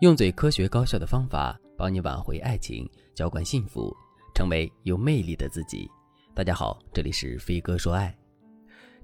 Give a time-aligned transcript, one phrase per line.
[0.00, 3.96] 用最科学高效的方法帮你挽回爱情，浇灌幸福，
[4.34, 5.90] 成为有魅力的自己。
[6.34, 8.14] 大家好，这里是飞哥说爱。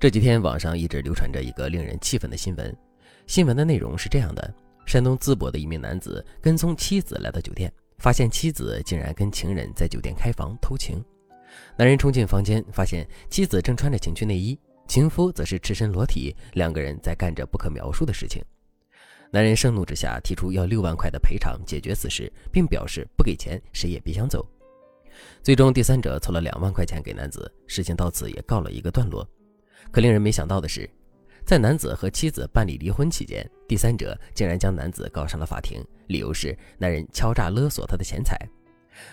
[0.00, 2.76] 这几天网上一直流传着一个令人气愤的新闻。
[3.28, 4.52] 新闻的内容是这样的：
[4.84, 11.00] 山东淄博的一名男子跟踪妻子来到酒店，发现妻子竟然跟情人在酒店开房偷情。
[11.76, 18.42] 男人冲进房间，发现妻子正穿着情趣内衣，情夫则是赤身裸体，两个人在干着不可描述的事情。
[19.32, 24.44] 男人盛怒之下提出要六万块的赔偿解决此事，并表示不给钱谁也别想走。
[25.42, 29.28] 最终，第三者凑了两万块钱给男子，事情到此也告了一个段落。
[29.92, 30.88] 可令人没想到的是，
[31.44, 38.36] 在男子和妻子办理离婚期间，第三者竟然将男子告上了法庭，理由是男人敲诈勒索他的钱财。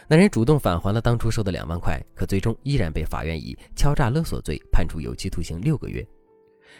[0.07, 6.05] 男人主动返还了当初收的两万块，可最终依然被法院以敲诈勒索罪判处有期徒刑六个月。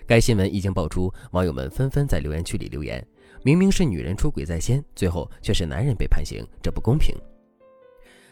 [0.06, 3.06] 该新闻一经爆出，网友们纷纷在留言区里留言。
[3.44, 7.16] 明明是女人出轨在先，最后却是男人被判刑，这不公平。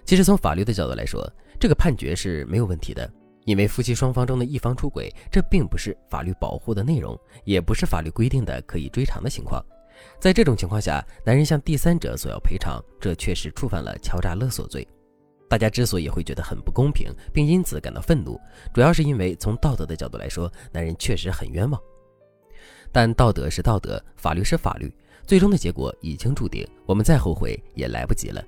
[0.04, 1.28] 其实从法律的角度来说，
[1.60, 3.12] 这个判决是没有问题的，
[3.46, 9.64] 因为夫妻双方中的一方出轨，这并不是法律保护的内容，也不是法律规定的可以追偿的情况。
[10.20, 14.86] 在这种情况下，男人向第三者索要赔偿，这确实触犯了敲诈勒索罪。
[15.48, 18.40] 大家之所以会觉得很不公平，并因此感到愤怒，
[18.74, 21.82] 主要是因为从道德的角度来说，男人确实很冤枉。
[22.96, 24.90] 但道德是道德，法律是法律，
[25.28, 28.42] 最终的结果已经注定，我们再后悔也来不及了。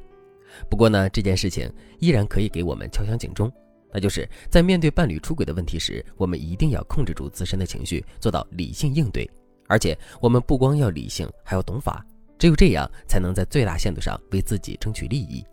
[0.70, 3.52] 不过呢，这件事情依然可以给我们敲响警钟，
[3.92, 9.30] 那就是在面对伴侣出轨的问题时，我们一定要控制住自身的情绪，做到理性应对。
[9.68, 12.02] 而且，我们不光要理性，还要懂法，
[12.40, 15.46] 只有这样，才能在最大限度上为自己争取利益。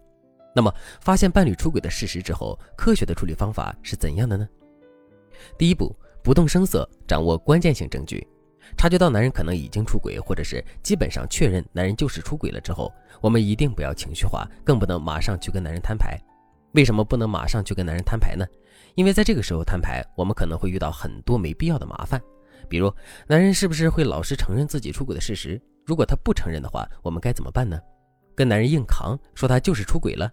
[0.55, 4.49] 那么，发现伴侣出轨的事实之后，科学的处理方法是怎样的呢？
[5.59, 5.93] 第一步，
[6.23, 8.25] 不动声色，掌握关键性证据。
[8.77, 16.19] 察觉到男人可能已经出轨，或者是基本上确认男人就是出轨了之后，我们一定不要情绪化，更不能马上去跟男人摊牌。
[16.73, 18.45] 为什么不能马上去跟男人摊牌呢？
[18.95, 22.21] 因为在这个时候摊牌，我们可能会遇到很多没必要的麻烦。
[22.69, 22.93] 比如，
[23.27, 25.61] 男人是不是会老实承认自己出轨的事实？
[25.85, 27.79] 如果他不承认的话，我们该怎么办呢？
[28.35, 30.31] 跟男人硬扛，说他就是出轨了？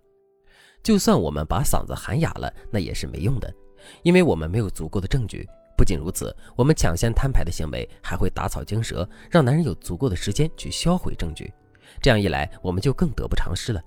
[0.81, 3.53] 就算我们把嗓子喊哑了，那也是没用的，
[4.01, 5.47] 因为我们没有足够的证据。
[5.81, 11.51] 不仅如此，我们抢先摊牌的行为还会打草惊蛇，让男人有足够的时间去销毁证据。
[11.99, 13.81] 这样一来，我们就更得不偿失了。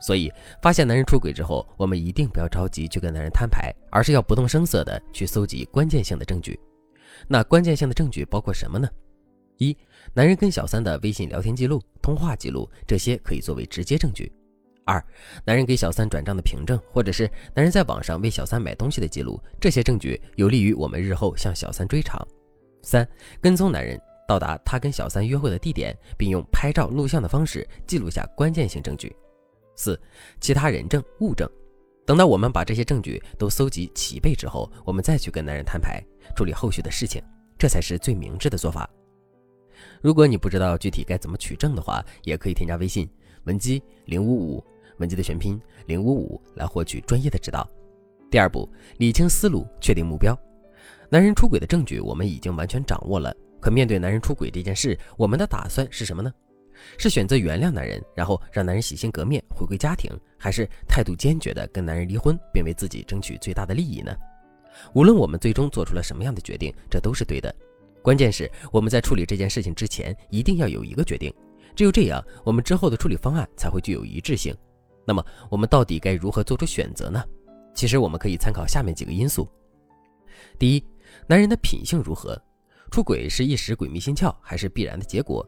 [0.00, 0.32] 所以，
[0.62, 6.58] 发现男人出轨之后，我们一定不要着急去跟男人摊牌，而是要不动声色的去搜集关键性的证据。
[7.28, 8.88] 那关键性的证据包括什么呢？
[9.58, 9.76] 一、
[10.14, 14.32] 男人跟小三的微信聊天记录、通话记录，这些可以作为直接证据。
[14.84, 15.02] 二，
[15.44, 22.20] 男人给小三转账的凭证，或者是男人在网上为小三买东西的记录，这些证据有利于我们日后向小三追偿。
[22.82, 23.08] 三，
[23.40, 29.14] 跟踪男人到达他跟小三约会的地点，并用拍照、录像的方式记录下关键性证据。
[29.74, 29.98] 四，
[30.38, 31.48] 其他人证、物证，
[32.06, 36.04] 等到我们把这些证据都搜集齐备之后，我们再去跟男人摊牌，
[36.36, 37.22] 处理后续的事情，
[37.58, 38.88] 这才是最明智的做法。
[40.02, 43.08] 如果你不知道具体该怎么取证的话，也可以添加微信
[43.44, 44.64] 文姬零五五。
[44.98, 47.68] 文姬的全拼零五五来获取专业的指导。
[48.30, 48.68] 第二步，
[48.98, 50.36] 理清思路，确定目标。
[51.08, 56.32] 男人出轨的证据我们已经完全掌握了，可面对男人出轨这件事，我们的打算是什么呢？
[56.98, 64.12] 是选择原谅男人，然后让男人洗心革面回归家庭，还是态度坚决的跟男人离婚，并为自己争取最大的利益呢？
[64.92, 67.54] 无论我们最终做出了什么样的决定，这都是对的。
[68.02, 71.32] 关键是我们在处理这件事情之前，一定要有一个决定，
[71.76, 74.52] 只有这样，我们之后的处理方案才会具有一致性。
[75.06, 77.22] 那么我们到底该如何做出选择呢？
[77.74, 79.48] 其实我们可以参考下面几个因素：
[80.58, 80.84] 第一，
[81.26, 82.40] 男人的品性如何？
[82.90, 85.44] 出轨是一时鬼迷心窍，还是必然的结果？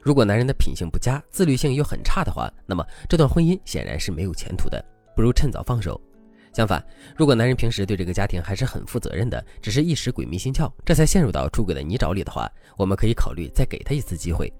[0.00, 4.82] 如果男人的品性不佳，自律性又很差的话，那么这段婚姻显然是没有前途的，
[5.14, 6.00] 不如趁早放手。
[6.54, 6.82] 相反，
[7.14, 14.50] 如果男人平时对这个家庭还是很负责任的，只是一时鬼迷心窍，这才陷入到出轨的泥沼里的话，我们可以考虑再给他一次机会。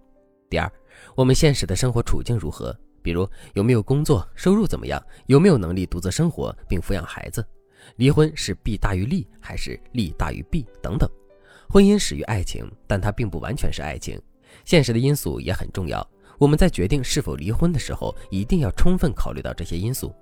[0.50, 0.70] 第二，
[1.14, 2.78] 我们现实的生活处境如何？
[3.06, 3.24] 比如
[3.54, 7.46] 有没有工作，收入怎么样，有没有能力独自生活并抚养孩子？
[7.98, 10.66] 离婚是弊大于利，还是利大于弊？
[10.82, 11.08] 等等。
[11.68, 14.20] 婚姻始于爱情，但它并不完全是爱情，
[14.64, 16.04] 现实的因素也很重要。
[16.36, 20.12] 我们在决定是否离婚的时候，一定要充分考虑到这些因素。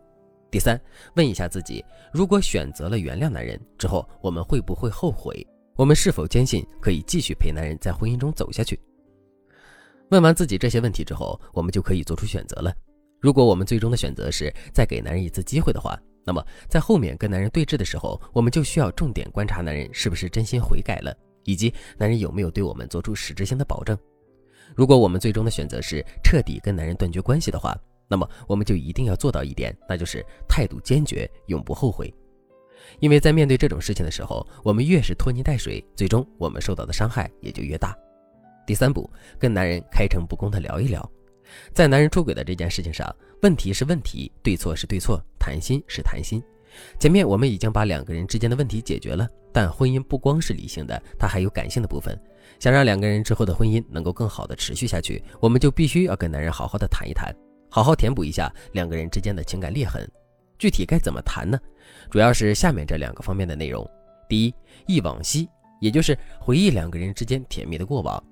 [0.51, 0.79] 第三，
[1.17, 1.83] 问一下自己：
[2.13, 5.47] 如果选择了原谅男人之后，我们会不会后悔？
[5.75, 8.79] 我们是否坚信可以继续陪男人在婚姻中走下去？
[10.15, 12.73] 问完自己这些问题之后，我们就可以做出选择了。
[13.21, 21.13] 如果我们最终的选择是再给男人一次机会的话，那么在后面跟男人对峙的时候，我们就需要重点观察男人是不是真心悔改了，
[21.43, 23.99] 以及男人有没有对我们做出实质性的保证。
[24.77, 27.77] 如果我们最终的选择是彻底跟男人断绝关系的话，
[28.07, 32.15] 那么我们就一定要做到一点，那就是态度坚决，永不后悔。
[33.01, 37.97] 因为在面对这种事情的时候，我们越是拖泥带水，最终我们受到的伤害也就越大。
[38.67, 39.09] 第三步，
[39.39, 41.11] 跟男人开诚布公的聊一聊，
[41.73, 46.43] 在男人出轨的这件事情上，问题是问题，对错是对错，谈心是谈心。
[46.99, 52.19] 前面我们已经把两个人之间的问题解决了，但婚姻不光是理性的，它还有感性的部分。
[52.59, 57.35] 想让两个人之后的婚姻能够更好的持续下去，我们就必须要跟男人好好的谈一谈，
[57.71, 60.09] 好好填补一下两个人之间的情感裂痕。
[60.59, 61.59] 具体该怎么谈呢？
[62.11, 63.89] 主要是下面这两个方面的内容：
[64.29, 64.55] 第一，
[64.87, 65.49] 忆往昔，
[65.81, 68.23] 也就是回忆两个人之间甜蜜的过往，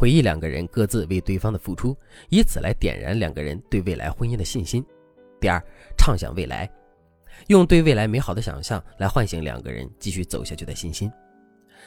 [0.00, 1.94] 回忆两个人各自为对方的付出，
[2.30, 4.82] 以此来点燃两个人对未来婚姻的信心。
[5.38, 5.62] 第二，
[5.98, 6.66] 畅想未来。
[7.48, 11.12] 用对未来美好的想象来唤醒两个人继续走下去的信心。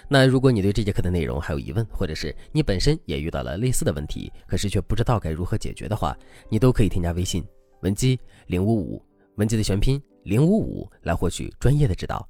[0.07, 6.15] 那如果你对这节课的内容还有疑问，或者是你本身也遇到了类似的问题，可是却不知道该如何解决的话，
[6.49, 7.43] 你都可以添加微信
[7.81, 9.03] 文姬零五五，
[9.37, 12.29] 文姬的全拼零五五来获取专业的指导。